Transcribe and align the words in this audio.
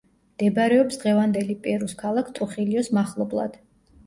მდებარეობს 0.35 0.97
დღევანდელი 1.03 1.57
პერუს 1.67 1.93
ქალაქ 2.01 2.33
ტრუხილიოს 2.39 2.91
მახლობლად. 3.01 3.63